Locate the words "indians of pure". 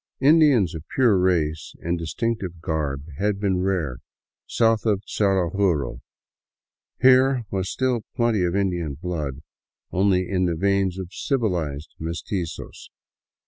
0.21-1.15